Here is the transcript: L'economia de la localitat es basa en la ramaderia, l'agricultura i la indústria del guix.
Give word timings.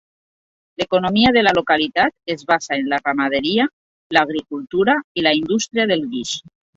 L'economia 0.81 1.33
de 1.35 1.41
la 1.43 1.51
localitat 1.57 2.33
es 2.35 2.45
basa 2.51 2.73
en 2.83 2.89
la 2.93 2.99
ramaderia, 3.03 3.67
l'agricultura 4.17 4.97
i 5.23 5.27
la 5.27 5.35
indústria 5.41 5.87
del 5.93 6.03
guix. 6.15 6.33